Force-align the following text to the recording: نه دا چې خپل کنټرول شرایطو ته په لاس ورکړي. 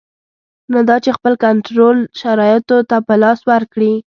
نه 0.73 0.81
دا 0.87 0.95
چې 1.03 1.09
خپل 1.17 1.33
کنټرول 1.45 1.97
شرایطو 2.21 2.77
ته 2.89 2.97
په 3.07 3.13
لاس 3.23 3.39
ورکړي. 3.51 3.93